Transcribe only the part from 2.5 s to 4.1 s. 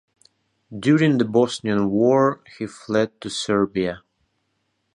he fled to Serbia.